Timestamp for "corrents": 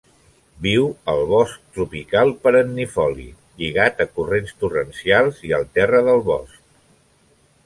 4.17-4.59